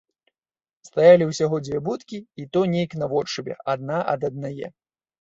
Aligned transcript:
Стаялі 0.89 1.27
ўсяго 1.33 1.55
дзве 1.67 1.83
будкі, 1.89 2.23
і 2.43 2.49
то 2.57 2.65
нейк 2.75 2.99
наводшыбе 3.05 3.63
адна 3.79 4.05
ад 4.19 4.31
аднае. 4.35 4.77